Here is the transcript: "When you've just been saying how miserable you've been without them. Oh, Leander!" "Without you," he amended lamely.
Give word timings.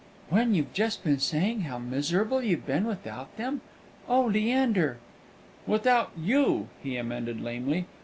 "When 0.29 0.55
you've 0.55 0.73
just 0.73 1.03
been 1.03 1.19
saying 1.19 1.61
how 1.61 1.77
miserable 1.77 2.41
you've 2.41 2.65
been 2.65 2.85
without 2.85 3.37
them. 3.37 3.61
Oh, 4.09 4.23
Leander!" 4.25 4.97
"Without 5.67 6.09
you," 6.17 6.69
he 6.81 6.97
amended 6.97 7.39
lamely. 7.39 7.85